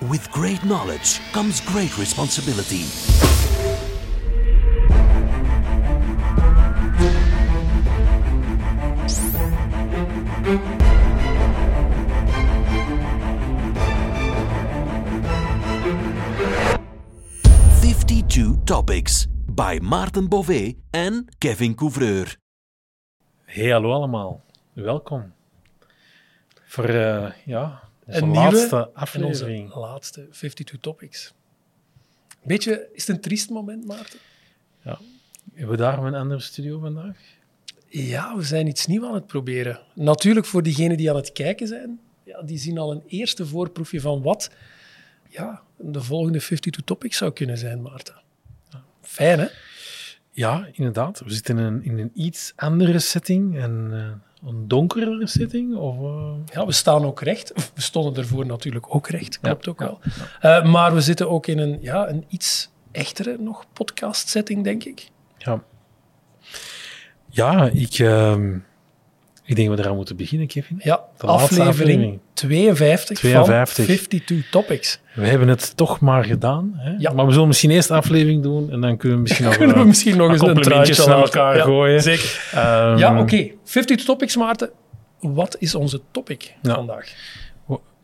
[0.00, 2.84] With great knowledge comes great responsibility.
[17.80, 22.36] Fifty-two topics by Maarten Bové en Kevin Couvreur.
[23.44, 24.44] Hey, hallo allemaal.
[24.72, 25.32] Welkom.
[26.64, 29.64] Voor uh, ja, Een nieuwe laatste aflevering.
[29.64, 31.32] onze laatste 52 topics.
[32.42, 34.18] Beetje, is het een triest moment, Maarten?
[35.54, 37.16] Hebben we daarom een andere studio vandaag?
[37.88, 39.80] Ja, we zijn iets nieuws aan het proberen.
[39.94, 44.00] Natuurlijk voor diegenen die aan het kijken zijn, ja, die zien al een eerste voorproefje
[44.00, 44.50] van wat
[45.28, 48.22] ja, de volgende 52 topics zou kunnen zijn, Maarten.
[49.02, 49.46] Fijn, hè?
[50.30, 51.20] Ja, inderdaad.
[51.20, 53.58] We zitten in een, in een iets andere setting.
[53.58, 55.76] En, eh, een donkerere setting?
[55.76, 57.52] Of, eh, Ja, we staan ook recht.
[57.74, 60.00] We stonden ervoor natuurlijk ook recht, klopt Ja, ook ja, wel.
[60.40, 64.84] Eh, maar we zitten ook in een, ja, een iets echtere nog podcast setting, denk
[64.84, 65.08] ik.
[65.38, 65.62] ja.
[67.28, 68.58] Ja, ik, ehm,
[69.44, 70.80] ik denk dat we eraan moeten beginnen, Kevin.
[70.82, 72.18] Ja, De aflevering, aflevering.
[72.32, 73.76] 52, 52.
[73.76, 75.00] van 52 topics.
[75.14, 76.72] We hebben het toch maar gedaan.
[76.76, 76.94] Hè?
[76.98, 77.12] Ja.
[77.12, 79.76] Maar we zullen misschien eerst de aflevering doen en dan kunnen we misschien nog, Kunnen
[79.78, 82.02] we misschien nog eens een truitje naar elkaar Ja, gooien.
[82.02, 82.48] Zeker.
[82.52, 83.50] Ehm, Ja, oké.
[83.64, 84.70] 52 topics, Maarten.
[85.20, 86.74] Wat is onze topic Ja.
[86.74, 87.12] vandaag?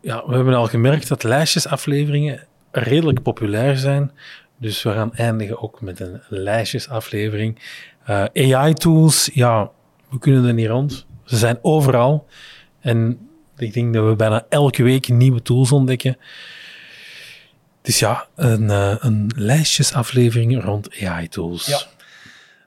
[0.02, 4.10] Ja, we hebben al gemerkt dat lijstjesafleveringen redelijk populair zijn.
[4.58, 7.58] Dus we gaan eindigen ook met een lijstjesaflevering.
[8.04, 9.70] Eh, AI-tools, ja,
[10.10, 11.06] we kunnen er niet rond.
[11.30, 12.26] Ze zijn overal.
[12.80, 16.16] En ik denk dat we bijna elke week nieuwe tools ontdekken.
[17.82, 21.66] Dus ja, een, eh, een lijstjesaflevering rond AI-tools.
[21.66, 21.80] Ja.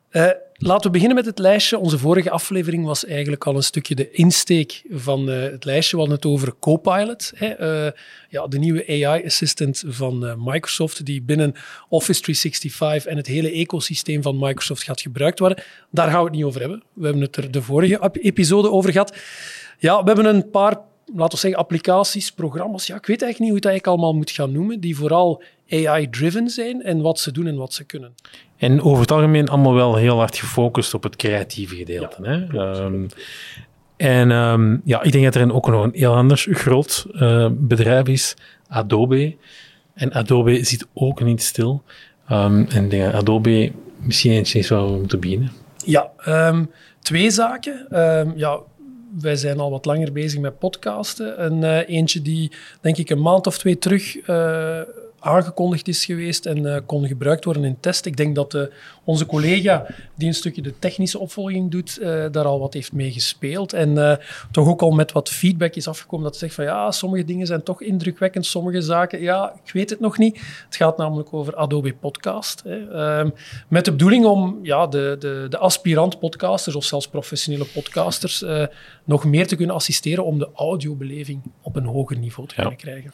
[0.09, 0.31] Eh,
[0.64, 1.78] laten we beginnen met het lijstje.
[1.78, 5.95] Onze vorige aflevering was eigenlijk al een stukje de insteek van eh, het lijstje.
[5.95, 7.92] We hadden het over Copilot, hè, eh,
[8.30, 11.53] ja, de nieuwe AI-assistant van eh, Microsoft, die binnen
[11.89, 15.64] Office 365 en het hele ecosysteem van Microsoft gaat gebruikt worden.
[15.92, 16.83] Daar gaan we het niet over hebben.
[16.93, 19.17] We hebben het er de vorige ep- episode over gehad.
[19.80, 22.87] Ja, we hebben een paar, laten we zeggen, applicaties, programma's.
[22.87, 26.49] Ja, ik weet eigenlijk niet hoe dat eigenlijk allemaal moet gaan noemen, die vooral AI-driven
[26.49, 28.14] zijn en wat ze doen en wat ze kunnen.
[28.58, 32.17] En over het algemeen allemaal wel heel hard gefocust op het creatieve gedeelte.
[32.21, 32.59] hè?
[32.59, 33.08] Ehm,
[33.97, 38.08] en ehm, ja, ik denk dat er ook nog een heel anders groot eh, bedrijf
[38.08, 38.36] is,
[38.67, 39.36] Adobe.
[39.93, 41.83] En Adobe zit ook niet stil.
[42.27, 45.52] Ehm, en ik denk dat Adobe misschien eens is waar we moeten beginnen.
[45.86, 46.11] Ja,
[46.99, 47.87] twee zaken.
[48.36, 48.59] Ja,
[49.19, 51.37] wij zijn al wat langer bezig met podcasten.
[51.37, 52.51] En eh, eentje die,
[52.81, 54.81] denk ik, een maand of twee terug eh,
[55.23, 58.06] aangekondigd is geweest en eh, kon gebruikt worden in test.
[58.06, 58.61] Ik denk dat eh,
[59.04, 59.86] onze collega,
[60.16, 63.73] die een stukje de technische opvolging doet, eh, daar al wat heeft mee gespeeld.
[63.73, 64.20] En
[64.52, 67.64] toch ook al met wat feedback is afgekomen dat zegt van ja, sommige dingen zijn
[67.64, 70.39] toch indrukwekkend, sommige zaken, ja, ik weet het nog niet.
[70.66, 72.61] Het gaat namelijk over Adobe Podcast.
[72.66, 72.90] Hè.
[72.92, 73.30] Ehm,
[73.67, 78.45] met de bedoeling om ja, de, de, de aspirant-podcasters of zelfs professionele podcasters
[79.04, 82.61] nog meer te kunnen assisteren om de audiobeleving op een hoger niveau te Ja.
[82.61, 83.11] kunnen krijgen.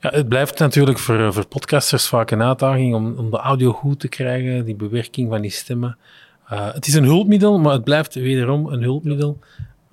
[0.00, 4.00] Ja, het blijft natuurlijk voor, voor podcasters vaak een uitdaging om, om de audio goed
[4.00, 5.98] te krijgen, die bewerking van die stemmen.
[6.46, 9.38] Eh, het is een hulpmiddel, maar het blijft wederom een hulpmiddel.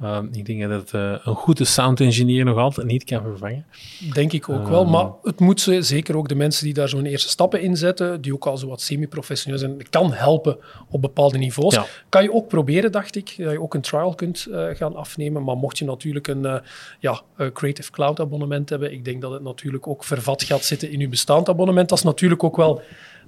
[0.02, 3.66] Eh, ik denk dat eh, een goede sound engineer nog altijd niet kan vervangen.
[4.14, 4.70] Denk ik ook Ehm.
[4.70, 4.86] wel.
[4.86, 8.22] Maar het moet ze, zeker ook de mensen die daar zo'n eerste stappen in zetten,
[8.22, 10.58] die ook al zo wat semi-professioneel zijn, kan helpen
[10.90, 11.74] op bepaalde niveaus.
[11.74, 11.86] Ja.
[12.10, 15.44] Kan je ook proberen, dacht ik, dat je ook een trial kunt eh, gaan afnemen.
[15.44, 16.56] Maar mocht je natuurlijk een, eh,
[17.00, 17.22] ja,
[17.54, 21.08] Creative Cloud abonnement hebben, ik denk dat het natuurlijk ook vervat gaat zitten in je
[21.10, 21.90] bestaand abonnement.
[21.90, 22.82] Dat is natuurlijk ook wel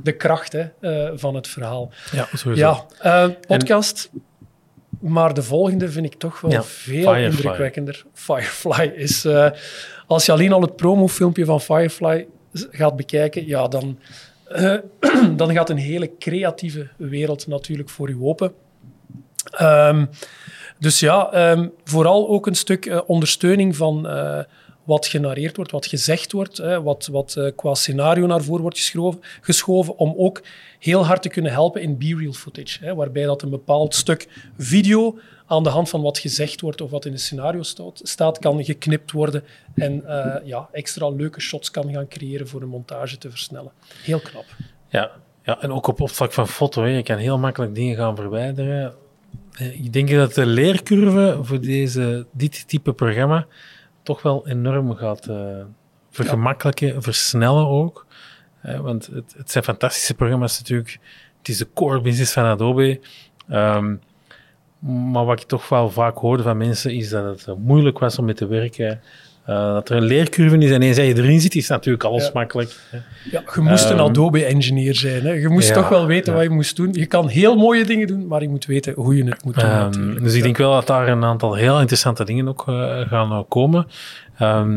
[0.03, 1.91] de kracht hè, van het verhaal.
[2.12, 2.85] Ja, sowieso.
[3.02, 4.09] Ja, podcast.
[5.00, 7.24] Maar de volgende vind ik toch wel Ja, veel Firefly.
[7.24, 8.06] indrukwekkender.
[8.14, 9.26] Firefly is...
[9.26, 9.52] eh,
[10.08, 14.00] als je alleen al het promofilmpje van Firefly gaat bekijken, ja, dan,
[14.48, 14.76] eh,
[15.36, 18.54] dan gaat een hele creatieve wereld natuurlijk voor u open.
[19.52, 20.06] Ehm,
[20.80, 24.08] dus ja, ehm, vooral ook een stuk eh, ondersteuning van
[24.90, 28.78] wat genareerd wordt, wat gezegd wordt, hè, wat, wat eh, qua scenario naar voren wordt
[28.78, 30.41] geschoven, geschoven, om ook
[30.80, 34.28] heel hard te kunnen helpen in B-reel footage, hè, waarbij dat een bepaald stuk
[34.58, 37.64] video aan de hand van wat gezegd wordt of wat in het scenario
[37.94, 39.44] staat, kan geknipt worden
[39.76, 43.72] en eh, ja, extra leuke shots kan gaan creëren voor de montage te versnellen.
[44.03, 44.46] Heel knap.
[44.88, 45.12] Ja,
[45.44, 46.84] ja, en ook op opslag van foto.
[46.84, 46.90] Hè.
[46.90, 48.94] Je kan heel makkelijk dingen gaan verwijderen.
[49.53, 53.47] Eh, Ik denk dat de leercurve voor deze, dit type programma
[54.09, 55.64] toch wel enorm gaat eh,
[56.09, 58.06] vergemakkelijken, versnellen ook.
[58.61, 61.00] Eh, want het, het zijn fantastische programma's natuurlijk.
[61.38, 63.00] Het is de core business van Adobe.
[63.47, 63.96] Ehm,
[65.11, 68.26] maar wat ik toch wel vaak hoorde van mensen is dat het moeilijk was om
[68.26, 69.02] mee te werken.
[69.49, 72.29] Eh, dat er een leercurve is en eens je erin zit, is natuurlijk alles Ja.
[72.34, 72.75] makkelijk.
[72.90, 72.97] hè.
[73.31, 75.23] Ja, je moest een Ehm, Adobe-engineer zijn.
[75.23, 75.31] Hè.
[75.31, 76.37] Je moest ja, toch wel weten ja.
[76.40, 76.90] wat je moest doen.
[76.93, 79.63] Je kan heel mooie dingen doen, maar je moet weten hoe je het moet doen.
[79.69, 83.31] Ehm, dus ik denk wel dat daar een aantal heel interessante dingen ook eh, gaan
[83.31, 83.87] eh, komen.
[84.37, 84.72] Ehm,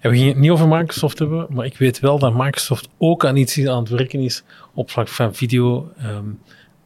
[0.00, 3.24] en we gingen het niet over Microsoft hebben, maar ik weet wel dat Microsoft ook
[3.24, 4.42] aan iets aan het werken is
[4.74, 5.88] op vlak van video.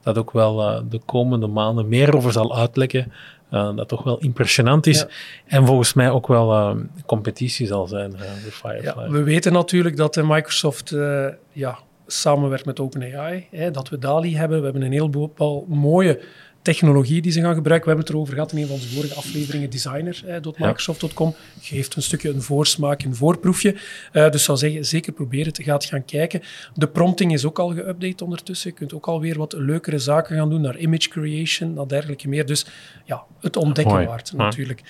[0.03, 3.13] dat ook wel de komende maanden meer over zal uitlekken.
[3.53, 4.99] Eh, dat toch wel impressionant is.
[4.99, 5.09] Ja.
[5.47, 8.21] En volgens mij ook wel ehm, competitie zal zijn eh,
[8.51, 9.09] voor Ja, Firefly.
[9.09, 13.47] we weten natuurlijk dat eh, Microsoft eh, ja, samenwerkt met OpenAI.
[13.51, 14.59] Hè, dat we DALI hebben.
[14.59, 16.21] We hebben een heleboel mooie
[16.63, 17.89] technologie die ze gaan gebruiken.
[17.89, 19.71] We hebben het erover gehad in een van onze vorige afleveringen.
[19.71, 23.77] Designer.microsoft.com geeft een stukje een voorsmaak, een voorproefje.
[24.13, 25.61] Eh, dus zou zeggen, zeker proberen het.
[25.63, 26.43] Gaat gaan kijken.
[26.75, 28.71] De prompting is ook al geüpdate ondertussen.
[28.71, 32.47] Je kunt ook alweer wat leukere zaken gaan doen naar image creation, naar dergelijke meer.
[32.47, 32.67] Dus
[33.05, 34.07] ja, het ontdekken Mooi.
[34.07, 34.37] waard Ja.
[34.37, 34.83] natuurlijk.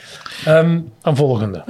[0.44, 1.64] Ehm, Een volgende.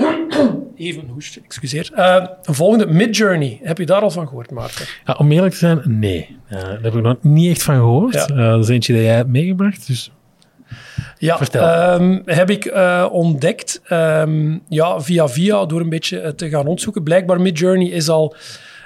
[0.82, 1.90] Even een hoestje, excuseer.
[1.94, 3.60] Eh, een volgende, Midjourney.
[3.62, 4.86] Heb je daar al van gehoord, Maarten?
[5.06, 6.36] Ja, om eerlijk te zijn, nee.
[6.48, 8.14] Eh, daar heb ik nog niet echt van gehoord.
[8.14, 8.26] Ja.
[8.26, 9.86] Eh, dat is eentje dat jij hebt meegebracht.
[9.86, 10.12] Dus
[11.18, 11.62] Ja, Vertel.
[11.66, 16.64] ehm, heb ik eh, ontdekt ehm, ja, via via door een beetje eh, te gaan
[16.64, 17.02] rondzoeken.
[17.02, 18.34] Blijkbaar Midjourney is al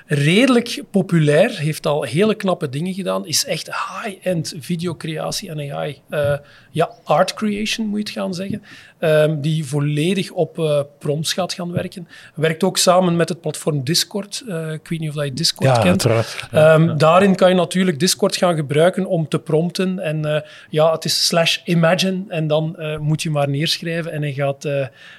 [0.07, 6.01] redelijk populair, heeft al hele knappe dingen gedaan, is echt high-end videocreatie en AI.
[6.09, 6.33] Eh,
[6.71, 8.63] ja, art creation moet je het gaan zeggen,
[8.99, 12.09] ehm, die volledig op eh, prompts gaat gaan werken.
[12.35, 14.43] Werkt ook samen met het platform Discord.
[14.49, 15.87] Eh, ik weet niet of dat je Discord ja, kent.
[15.87, 16.49] uiteraard.
[16.53, 19.99] Ehm, Daarin kan je natuurlijk Discord gaan gebruiken om te prompten.
[19.99, 22.23] En ja, het is slash imagine.
[22.29, 24.69] En dan moet je maar neerschrijven en hij gaat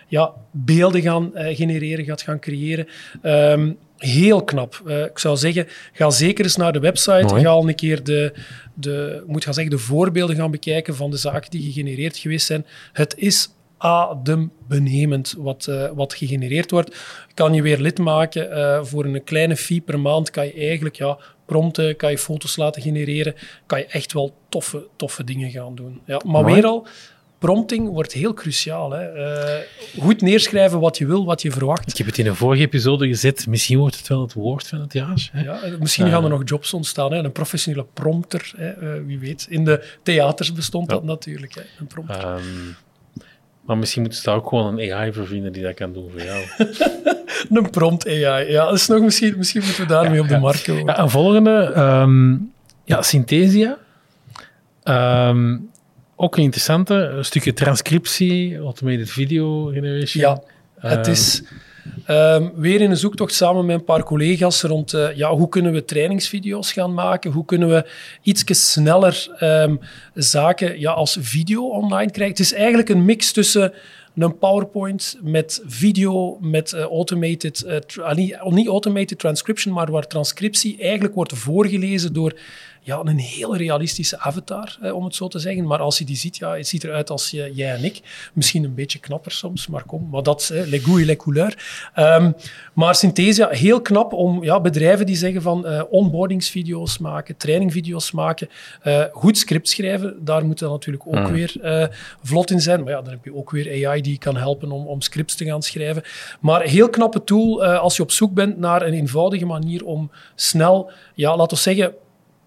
[0.07, 2.87] ja, beelden gaan genereren, gaat gaan creëren.
[3.21, 4.81] Ehm, heel knap.
[4.85, 7.25] Eh, ik zou zeggen, ga zeker eens naar de website.
[7.25, 7.41] Mooi.
[7.41, 8.33] Ga al een keer de,
[8.73, 12.65] de, moet gaan zeggen, de voorbeelden gaan bekijken van de zaken die gegenereerd geweest zijn.
[12.93, 16.95] Het is adembenemend wat, eh, wat gegenereerd wordt.
[17.33, 20.29] Kan je weer lid maken eh, voor een kleine fee per maand.
[20.29, 23.35] Kan je eigenlijk ja, prompten, kan je foto's laten genereren.
[23.65, 26.01] Kan je echt wel toffe, toffe dingen gaan doen.
[26.05, 26.53] Ja, maar Mooi.
[26.53, 26.87] weer al,
[27.37, 28.91] prompting wordt heel cruciaal.
[28.91, 29.03] Hè.
[29.03, 29.63] Eh,
[29.99, 31.89] goed neerschrijven wat je wil, wat je verwacht.
[31.89, 33.47] Ik heb het in een vorige episode gezet.
[33.47, 35.29] Misschien wordt het wel het woord van het jaar.
[35.31, 35.43] Hè?
[35.43, 37.11] Ja, eh, misschien gaan er nog jobs ontstaan.
[37.13, 37.23] Hè.
[37.23, 39.45] Een professionele prompter, hè, eh, wie weet.
[39.49, 41.55] In de theaters bestond dat natuurlijk.
[41.55, 42.23] Hè, een prompter.
[42.23, 42.41] Ehm,
[43.65, 46.09] maar misschien moeten ze daar ook gewoon een AI voor vinden die dat kan doen
[46.11, 46.43] voor jou.
[47.49, 48.51] Een prompt AI.
[48.51, 50.85] Ja, dat is nog misschien, misschien moeten we daarmee op de markt komen.
[50.85, 51.71] Ja, een volgende.
[51.75, 52.35] ehm,
[52.83, 53.77] ja, Synthesia.
[54.83, 55.57] Ehm,
[56.19, 56.93] ook een interessante.
[56.93, 60.23] Een stukje transcriptie, automated video generation.
[60.23, 60.41] Ja,
[60.89, 61.43] het Ehm, is
[62.05, 65.73] ehm, weer in een zoektocht samen met een paar collega's rond eh, ja, hoe kunnen
[65.73, 67.89] we trainingsvideo's gaan maken, hoe kunnen we
[68.21, 69.75] iets sneller ehm,
[70.13, 72.35] zaken ja, als video online krijgen.
[72.35, 73.73] Het is eigenlijk een mix tussen
[74.23, 79.91] een PowerPoint met video, met eh, automated, eh, tra- ah, niet, niet automated transcription, maar
[79.91, 82.33] waar transcriptie eigenlijk wordt voorgelezen door
[82.87, 85.67] ja, een heel realistische avatar, eh, om het zo te zeggen.
[85.67, 88.01] Maar als je die ziet, ja, het ziet eruit als je, jij en ik.
[88.33, 90.07] Misschien een beetje knapper soms, maar kom.
[90.11, 91.55] Maar dat is eh, goûts et les couleurs.
[91.93, 92.31] Ehm,
[92.73, 98.49] maar Synthesia, heel knap om ja, bedrijven die zeggen van onboardingsvideo's maken, trainingvideo's maken,
[99.11, 100.25] goed script schrijven.
[100.25, 101.87] Daar moet dat natuurlijk ook weer eh,
[102.23, 102.83] vlot in zijn.
[102.83, 105.45] Maar ja, dan heb je ook weer AI die kan helpen om, om scripts te
[105.45, 106.03] gaan schrijven.
[106.39, 110.11] Maar heel knappe tool eh, als je op zoek bent naar een eenvoudige manier om
[110.35, 111.93] snel, ja, laten we zeggen,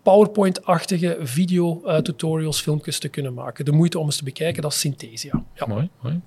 [0.02, 3.64] PowerPoint-achtige video-tutorials, filmpjes te kunnen maken.
[3.64, 5.44] De moeite om eens te bekijken, dat is Synthesia.
[5.54, 5.66] Ja.
[5.66, 6.20] Mooi, mooi.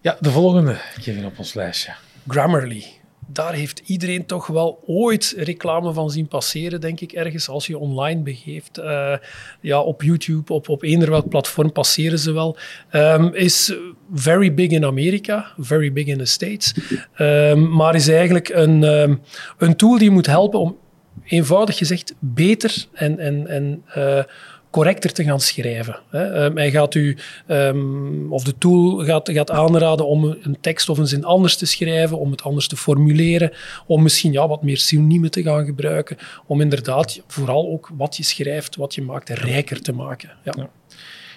[0.00, 1.92] Ja, de volgende, Kevin, op ons lijstje.
[2.26, 2.99] Grammarly.
[3.32, 7.48] Daar heeft iedereen toch wel ooit reclame van zien passeren, denk ik, ergens.
[7.48, 9.14] Als je online begeeft, eh,
[9.60, 12.56] ja, op YouTube, op, op eender welk platform passeren ze wel.
[12.90, 13.74] Ehm, is
[14.14, 16.74] very big in Amerika, very big in the States.
[17.14, 19.16] Ehm, maar is eigenlijk een, ehm,
[19.58, 20.76] een tool die moet helpen om,
[21.24, 24.22] eenvoudig gezegd, beter en, en, en eh,
[24.70, 25.98] correcter te gaan schrijven.
[26.10, 26.24] Hè.
[26.24, 30.98] Ehm, hij gaat u, ehm, of de tool gaat, gaat aanraden om een tekst of
[30.98, 33.52] een zin anders te schrijven, om het anders te formuleren,
[33.86, 38.22] om misschien ja, wat meer synoniemen te gaan gebruiken, om inderdaad vooral ook wat je
[38.22, 40.30] schrijft, wat je maakt, rijker te maken.
[40.44, 40.54] Ja.
[40.56, 40.70] Ja.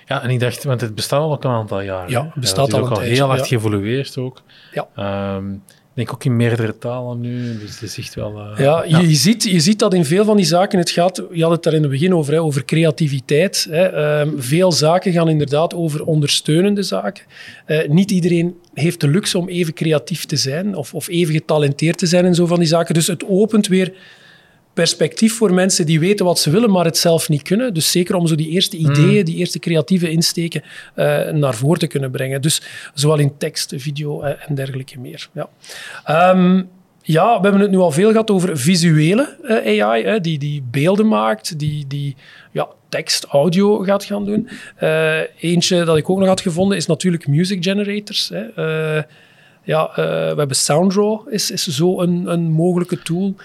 [0.06, 2.10] Ja, en ik dacht, want het bestaat al een aantal jaren.
[2.10, 3.46] Ja, het bestaat al al tijdje, heel hard ja.
[3.46, 4.42] geëvolueerd ook.
[4.72, 4.88] Ja.
[4.96, 5.56] Ehm,
[5.94, 8.40] denk ook in meerdere talen nu, dus het is echt wel...
[8.40, 11.24] eh, Ja, je, je ziet, je ziet dat in veel van die zaken, het gaat,
[11.32, 13.68] je had het daar in het begin over, hè, over creativiteit.
[13.70, 13.84] Hè.
[13.84, 17.24] Ehm, veel zaken gaan inderdaad over ondersteunende zaken.
[17.66, 21.98] Eh, niet iedereen heeft de luxe om even creatief te zijn of, of even getalenteerd
[21.98, 22.94] te zijn in zo van die zaken.
[22.94, 23.94] Dus het opent weer
[24.74, 27.74] perspectief voor mensen die weten wat ze willen, maar het zelf niet kunnen.
[27.74, 30.64] Dus zeker om zo die eerste ideeën, die eerste creatieve insteken
[30.96, 32.42] eh, naar voren te kunnen brengen.
[32.42, 32.62] Dus
[32.94, 35.30] zowel in tekst, video eh, en dergelijke meer.
[35.34, 35.50] Ja.
[36.06, 36.64] Ehm,
[37.02, 40.64] ja, we hebben het nu al veel gehad over visuele eh, AI, hè, die, die
[40.72, 42.16] beelden maakt, die, die
[42.52, 44.50] ja, tekst, audio gaat gaan doen.
[45.40, 48.30] Eentje dat ik ook nog had gevonden is natuurlijk music generators.
[48.30, 49.02] Hè.
[49.66, 53.36] Ja, we hebben Soundraw, is, is zo een, een mogelijke tool.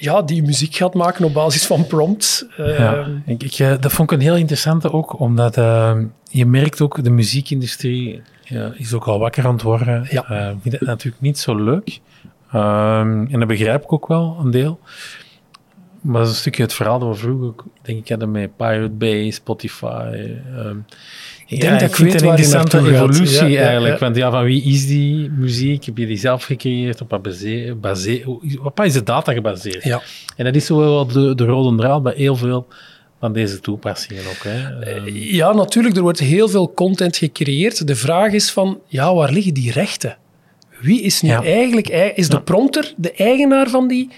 [0.00, 2.46] Ja, die muziek gaat maken op basis van prompts.
[2.56, 5.98] Eh, Ja, ik, ik, eh, dat vond ik een heel interessante ook, omdat eh,
[6.30, 10.06] je merkt ook, de muziekindustrie ja, is ook al wakker aan het worden.
[10.10, 10.24] Ja.
[10.24, 12.00] Eh, ik vind het natuurlijk niet zo leuk.
[12.52, 14.80] Ehm, en dat begrijp ik ook wel, een deel.
[16.00, 18.88] Maar dat is een stukje het verhaal dat we vroeger denk ik, hadden met Pirate
[18.88, 20.34] Bay, Spotify.
[21.50, 23.98] Ik denk dat ik vind het een interessante evolutie eigenlijk.
[23.98, 25.84] Want ja, van wie is die muziek?
[25.84, 27.00] Heb je die zelf gecreëerd?
[27.00, 27.26] Op wat,
[28.62, 29.84] op wat is de data gebaseerd?
[29.84, 30.02] Ja.
[30.36, 32.66] En dat is zo wel de, de rode draad bij heel veel
[33.20, 34.44] van deze toepassingen ook.
[34.44, 34.80] Hè.
[34.84, 37.86] Ehm, Ja, natuurlijk, er wordt heel veel content gecreëerd.
[37.86, 40.16] De vraag is van, ja, waar liggen die rechten?
[40.80, 41.42] Wie is nu Ja.
[41.42, 41.88] eigenlijk...
[41.88, 42.40] ei- Is de Ja.
[42.42, 44.08] prompter de eigenaar van, die,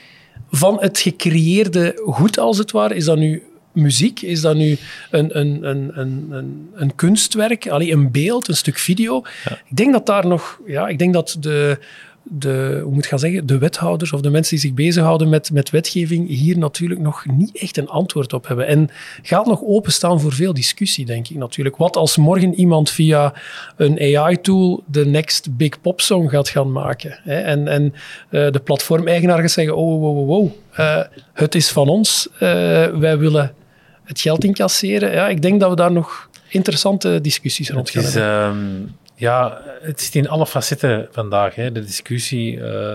[0.50, 2.94] van het gecreëerde goed, als het ware?
[2.94, 4.22] Is dat nu muziek?
[4.22, 4.76] Is dat nu
[5.10, 7.68] een, een, een, een, een, een kunstwerk?
[7.68, 9.24] Allee, een beeld, een stuk video?
[9.44, 10.60] Ik denk dat daar nog...
[10.66, 11.78] Ja, ik denk dat de...
[12.22, 15.50] De, hoe moet ik gaan zeggen, de wethouders of de mensen die zich bezighouden met,
[15.52, 18.66] met wetgeving hier natuurlijk nog niet echt een antwoord op hebben.
[18.66, 18.88] En
[19.22, 21.76] gaat nog openstaan voor veel discussie, denk ik natuurlijk.
[21.76, 23.34] Wat als morgen iemand via
[23.76, 27.18] een AI-tool de next big pop song gaat gaan maken?
[27.22, 27.40] Hè?
[27.40, 27.94] En, en
[28.30, 31.00] eh, de platformeigenaar gaat zeggen, oh, wow, wow, wow, eh,
[31.32, 32.40] het is van ons, eh,
[32.86, 33.54] wij willen
[34.04, 35.12] het geld incasseren.
[35.12, 38.22] Ja, ik denk dat we daar nog interessante discussies rond gaan hebben.
[38.22, 42.60] ehm, ja, het zit in alle facetten vandaag, hè, de discussie.
[42.60, 42.92] eh,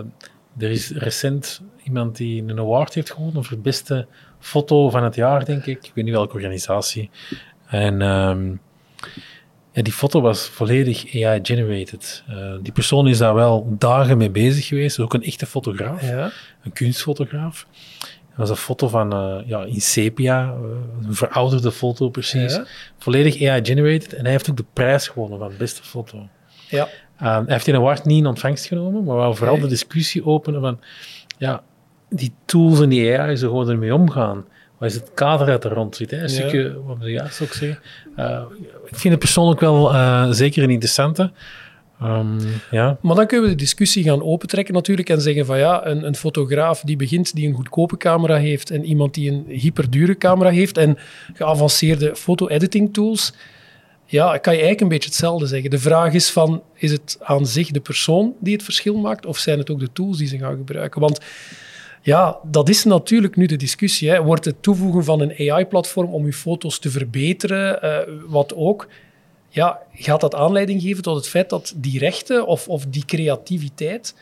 [0.58, 4.08] er is recent iemand die een award heeft gewonnen voor beste
[4.40, 5.86] foto van het jaar, denk ik.
[5.86, 7.10] Ik weet niet welke organisatie.
[7.68, 8.52] En ehm,
[9.72, 12.24] ja, die foto was volledig AI-generated.
[12.28, 15.00] Eh, die persoon is daar wel dagen mee bezig geweest.
[15.00, 16.02] Ook een echte fotograaf.
[16.02, 16.32] Ja.
[16.64, 17.68] een kunstfotograaf.
[18.38, 22.54] Dat was een foto van eh, ja, in sepia, eh, een verouderde foto precies.
[22.56, 22.66] Ja.
[23.00, 24.14] Volledig AI-generated.
[24.14, 26.28] En hij heeft ook de prijs gewonnen van beste foto.
[26.70, 26.88] ja.
[27.22, 29.64] Uh, hij heeft die award niet in ontvangst genomen, maar wou vooral Nee.
[29.64, 30.80] de discussie openen van
[31.38, 31.64] ja,
[32.10, 34.46] die tools en die AI, ze gewoon ermee omgaan.
[34.78, 36.12] Wat is het kader dat er rond zit?
[36.12, 36.18] Hè?
[36.18, 36.28] Een Ja.
[36.30, 37.80] stukje, wat we juist ook zeggen.
[38.18, 38.42] Uh,
[38.86, 41.32] ik vind het persoonlijk wel uh, zeker een interessante.
[42.04, 42.38] Um,
[42.72, 42.98] ja.
[43.02, 46.16] Maar dan kunnen we de discussie gaan opentrekken natuurlijk en zeggen van ja, een, een
[46.16, 50.78] fotograaf die begint, die een goedkope camera heeft en iemand die een hyperdure camera heeft
[50.78, 50.98] en
[51.34, 53.34] geavanceerde foto-editing tools,
[54.06, 55.70] ja, kan je eigenlijk een beetje hetzelfde zeggen.
[55.70, 59.38] De vraag is van, is het aan zich de persoon die het verschil maakt of
[59.38, 61.02] zijn het ook de tools die ze gaan gebruiken?
[61.02, 61.20] Want
[62.02, 64.10] ja, dat is natuurlijk nu de discussie.
[64.10, 64.24] Hè.
[64.24, 67.98] Wordt het toevoegen van een AI-platform om je foto's te verbeteren, uh,
[68.28, 68.88] wat ook
[69.56, 74.16] ja, gaat dat aanleiding geven tot het feit dat die rechten of, of die creativiteit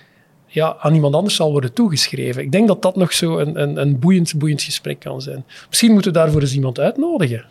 [0.48, 2.42] ja, aan iemand anders zal worden toegeschreven.
[2.42, 5.46] Ik denk dat dat nog zo een, een, een boeiend, boeiend gesprek kan zijn.
[5.68, 7.46] Misschien moeten we daarvoor eens iemand uitnodigen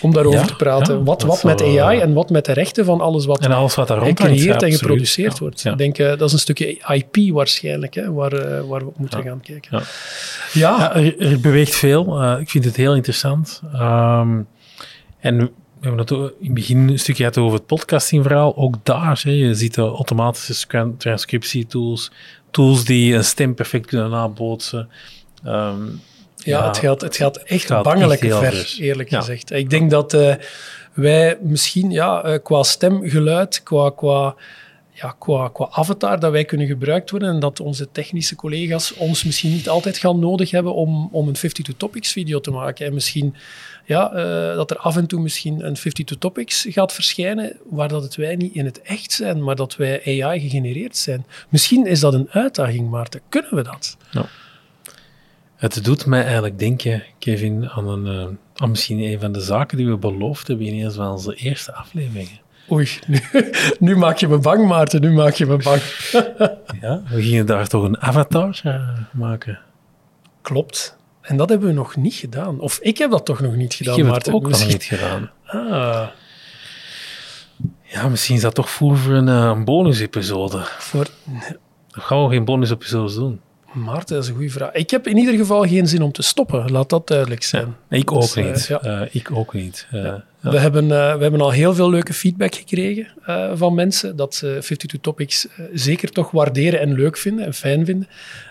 [0.00, 0.96] om daarover ja, te praten.
[0.96, 3.52] Ja, wat wat met zal, AI en wat met de rechten van alles wat, en
[3.52, 5.64] alles wat daar gecreëerd en geproduceerd wordt.
[5.64, 8.98] Ik denk, uh, dat is een stukje IP waarschijnlijk, hè, waar, uh, waar we op
[8.98, 9.82] moeten gaan kijken.
[10.52, 12.22] Ja, er, er, beweegt veel.
[12.22, 13.62] Uh, ik vind het heel interessant.
[13.74, 14.46] Um,
[15.20, 18.56] en we hebben het in het begin een stukje gehad over het podcastingverhaal.
[18.56, 22.10] Ook daar, hè, je ziet de automatische transcriptietools,
[22.50, 24.88] tools die een stem perfect kunnen nabootsen.
[25.46, 26.00] Um,
[26.36, 28.78] ja, ja, het, gaat, het gaat echt het bangelijk ver, vers.
[28.78, 29.18] eerlijk ja.
[29.18, 29.50] gezegd.
[29.50, 30.34] Ik denk dat uh,
[30.92, 34.34] wij misschien ja, uh, qua stemgeluid, qua, qua,
[35.00, 39.24] ja, qua, qua avatar, dat wij kunnen gebruikt worden en dat onze technische collega's ons
[39.24, 42.86] misschien niet altijd gaan nodig hebben om, om een 52 Topics video te maken.
[42.86, 43.34] En misschien
[43.84, 48.02] ja, uh, dat er af en toe misschien een 52 Topics gaat verschijnen waar dat
[48.02, 51.26] het wij niet in het echt zijn, maar dat wij AI gegenereerd zijn.
[51.48, 53.20] Misschien is dat een uitdaging, Maarten.
[53.28, 53.96] Kunnen we dat?
[55.56, 59.76] Het doet mij eigenlijk denken, Kevin, aan, een, uh, aan misschien een van de zaken
[59.76, 62.44] die we beloofd hebben in een van onze eerste afleveringen.
[62.70, 63.20] Oei, nu,
[63.78, 65.00] nu, maak je me bang, Maarten.
[65.00, 65.82] Nu maak je me bang.
[66.80, 69.58] ja, we gingen daar toch een avatar uh, maken.
[70.42, 70.96] Klopt.
[71.20, 72.60] En dat hebben we nog niet gedaan.
[72.60, 74.32] Of ik heb dat toch nog niet gedaan, ik heb Maarten.
[74.32, 74.70] het ook misschien...
[74.70, 75.30] nog niet gedaan.
[75.46, 76.06] Ah.
[77.82, 80.60] Ja, misschien is dat toch voor een, uh, een bonus-episode.
[80.78, 81.06] Voor...
[81.88, 83.40] Dan gaan we geen bonus-episodes doen.
[83.72, 84.72] Maarten, dat is een goede vraag.
[84.72, 87.76] Ik heb in ieder geval geen zin om te stoppen, laat dat duidelijk zijn.
[87.88, 88.68] Ja, ik ook dus, niet.
[88.70, 89.00] Uh, ja.
[89.02, 89.86] uh, ik ook niet.
[89.92, 90.24] Uh, ja.
[90.50, 94.16] We, hebben, uh, we hebben al heel veel leuke feedback gekregen uh, van mensen.
[94.16, 98.08] Dat ze 52 Topics uh, zeker toch waarderen en leuk vinden en fijn vinden.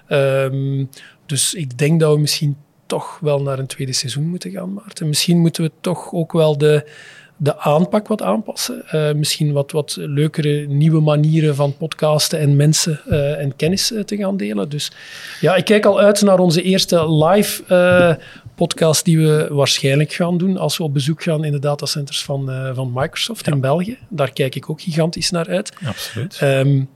[0.10, 0.90] Um,
[1.26, 5.08] dus ik denk dat we misschien toch wel naar een tweede seizoen moeten gaan, Maarten.
[5.08, 6.90] Misschien moeten we toch ook wel de,
[7.38, 8.84] de aanpak wat aanpassen.
[8.94, 14.04] Uh, misschien wat, wat leukere nieuwe manieren van podcasten en mensen uh, en kennis uh,
[14.04, 14.70] te gaan delen.
[14.70, 14.92] Dus
[15.40, 18.20] ja, ik kijk al uit naar onze eerste live
[18.56, 22.72] podcast die we waarschijnlijk gaan doen als we op bezoek gaan in de datacenters van,
[22.74, 23.52] van Microsoft ja.
[23.52, 23.98] in België.
[24.10, 25.74] Daar kijk ik ook gigantisch naar uit.
[25.86, 26.40] Absoluut.
[26.42, 26.90] Um,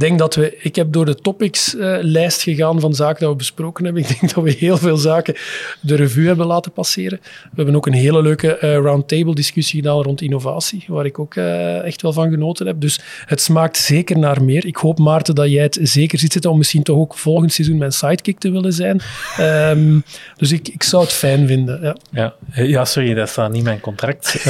[0.00, 3.84] denk dat we, ik heb door de topics-lijst uh, gegaan van zaken die we besproken
[3.84, 4.02] hebben.
[4.08, 5.34] Ik denk dat we heel veel zaken
[5.80, 7.20] de revue hebben laten passeren.
[7.22, 11.34] We hebben ook een hele leuke uh, roundtable discussie gedaan rond innovatie, waar ik ook
[11.34, 12.80] uh, echt wel van genoten heb.
[12.80, 14.66] Dus het smaakt zeker naar meer.
[14.66, 17.78] Ik hoop, Maarten, dat jij het zeker ziet zitten om misschien toch ook volgend seizoen
[17.78, 19.00] mijn sidekick te willen zijn.
[19.40, 20.04] Um,
[20.36, 21.80] dus ik, ik zou het fijn vinden.
[21.82, 22.34] Ja, ja.
[22.64, 24.44] ja sorry, dat staat niet in mijn contract.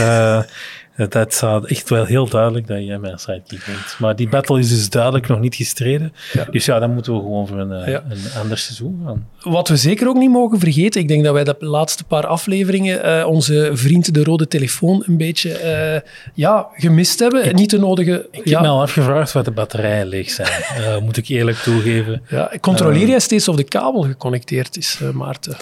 [0.97, 3.97] Dat staat echt wel heel duidelijk dat jij mijn sidekick bent.
[3.99, 6.13] Maar die battle is dus duidelijk nog niet gestreden.
[6.33, 6.47] Ja.
[6.51, 8.05] Dus ja, dan moeten we gewoon voor een, ja.
[8.09, 9.29] een ander seizoen gaan.
[9.41, 13.07] Wat we zeker ook niet mogen vergeten, ik denk dat wij de laatste paar afleveringen
[13.07, 15.61] uh, onze vriend de rode telefoon een beetje
[16.05, 17.45] uh, ja, gemist hebben.
[17.45, 18.29] Ik, niet de nodige...
[18.31, 22.23] Ik heb me al afgevraagd wat de batterijen leeg zijn, uh, moet ik eerlijk toegeven.
[22.29, 25.57] Ja, controleer jij steeds of de kabel geconnecteerd is, Maarten?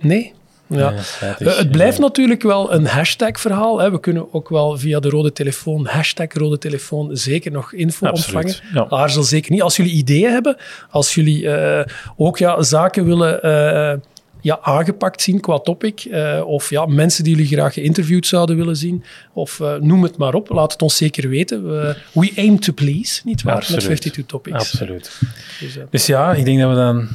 [0.00, 0.32] Nee?
[0.68, 0.94] Ja.
[1.20, 3.90] ja het blijft natuurlijk wel een hashtag-verhaal.
[3.90, 8.44] We kunnen ook wel via de rode telefoon, hashtag rode telefoon, zeker nog info Absoluut,
[8.44, 8.88] ontvangen.
[8.90, 8.96] Ja.
[8.96, 9.62] Aarzel zeker niet.
[9.62, 10.56] Als jullie ideeën hebben,
[10.90, 11.80] als jullie uh,
[12.16, 14.00] ook ja, zaken willen uh,
[14.40, 18.76] ja, aangepakt zien qua topic, uh, of ja, mensen die jullie graag geïnterviewd zouden willen
[18.76, 21.68] zien, of noem het maar op, laat het ons zeker weten.
[21.68, 23.88] We, we aim to please, niet waar, Absoluut.
[23.88, 24.58] met 52 Topics.
[24.58, 25.20] Absoluut.
[25.60, 27.08] Dus, dus ja, ik denk dat we dan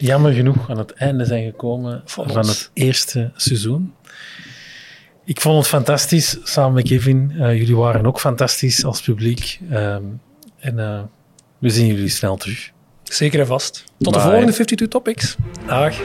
[0.00, 3.94] jammer genoeg aan het einde zijn gekomen van, van het eerste seizoen.
[5.24, 7.32] Ik vond het fantastisch samen met Kevin.
[7.34, 9.60] Uh, jullie waren ook fantastisch als publiek.
[9.72, 10.20] Um,
[10.58, 11.00] en uh,
[11.58, 12.70] we zien jullie snel terug.
[13.02, 13.84] Zeker en vast.
[13.98, 14.12] Tot Bye.
[14.12, 15.36] de volgende 52 Topics.
[15.66, 16.00] Dag.